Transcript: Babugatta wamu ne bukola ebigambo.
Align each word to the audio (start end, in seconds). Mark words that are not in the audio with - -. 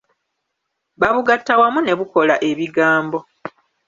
Babugatta 1.01 1.53
wamu 1.61 1.79
ne 1.83 1.93
bukola 1.99 2.35
ebigambo. 2.49 3.19